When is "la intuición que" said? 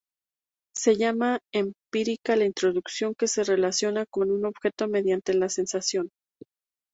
2.35-3.27